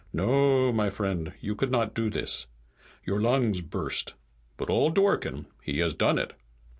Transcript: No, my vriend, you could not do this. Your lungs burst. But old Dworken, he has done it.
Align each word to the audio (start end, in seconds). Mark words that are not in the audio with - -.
No, 0.11 0.73
my 0.73 0.89
vriend, 0.89 1.33
you 1.41 1.55
could 1.55 1.69
not 1.69 1.93
do 1.93 2.09
this. 2.09 2.47
Your 3.05 3.21
lungs 3.21 3.61
burst. 3.61 4.15
But 4.57 4.67
old 4.71 4.95
Dworken, 4.95 5.45
he 5.61 5.77
has 5.77 5.93
done 5.93 6.17
it. 6.17 6.33